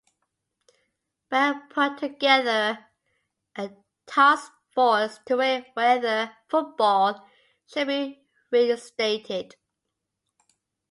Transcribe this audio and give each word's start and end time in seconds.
Bell 1.29 1.61
put 1.69 1.99
together 1.99 2.87
a 3.55 3.69
task 4.07 4.51
force 4.73 5.19
to 5.27 5.35
weigh 5.37 5.69
whether 5.75 6.35
football 6.49 7.27
should 7.67 7.85
be 7.85 8.25
reinstated. 8.49 9.57